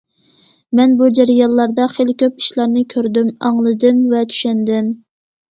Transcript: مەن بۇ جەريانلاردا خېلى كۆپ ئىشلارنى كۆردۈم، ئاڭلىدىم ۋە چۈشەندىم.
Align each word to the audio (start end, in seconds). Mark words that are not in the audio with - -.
مەن 0.77 0.95
بۇ 1.01 1.09
جەريانلاردا 1.19 1.85
خېلى 1.97 2.15
كۆپ 2.23 2.41
ئىشلارنى 2.43 2.83
كۆردۈم، 2.95 3.31
ئاڭلىدىم 3.51 4.01
ۋە 4.17 4.25
چۈشەندىم. 4.35 4.93